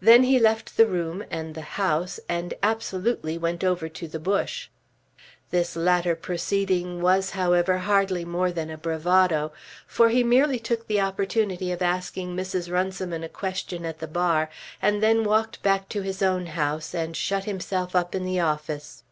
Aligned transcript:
Then 0.00 0.22
he 0.22 0.38
left 0.38 0.78
the 0.78 0.86
room 0.86 1.22
and 1.30 1.54
the 1.54 1.60
house, 1.76 2.18
and 2.26 2.54
absolutely 2.62 3.36
went 3.36 3.62
over 3.62 3.86
to 3.86 4.08
the 4.08 4.18
Bush. 4.18 4.70
This 5.50 5.76
latter 5.76 6.16
proceeding 6.16 7.02
was, 7.02 7.32
however, 7.32 7.76
hardly 7.76 8.24
more 8.24 8.50
than 8.50 8.70
a 8.70 8.78
bravado; 8.78 9.52
for 9.86 10.08
he 10.08 10.24
merely 10.24 10.58
took 10.58 10.86
the 10.86 11.02
opportunity 11.02 11.70
of 11.70 11.82
asking 11.82 12.34
Mrs. 12.34 12.72
Runciman 12.72 13.22
a 13.22 13.28
question 13.28 13.84
at 13.84 13.98
the 13.98 14.08
bar, 14.08 14.48
and 14.80 15.02
then 15.02 15.22
walked 15.22 15.62
back 15.62 15.86
to 15.90 16.00
his 16.00 16.22
own 16.22 16.46
house, 16.46 16.94
and 16.94 17.14
shut 17.14 17.44
himself 17.44 17.94
up 17.94 18.14
in 18.14 18.24
the 18.24 18.40
office. 18.40 19.04